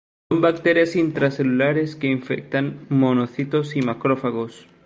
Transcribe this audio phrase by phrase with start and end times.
[0.31, 4.65] Son bacterias intracelulares, que infectan monocitos y macrófagos.